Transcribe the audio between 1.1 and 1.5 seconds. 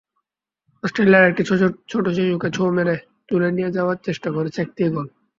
একটি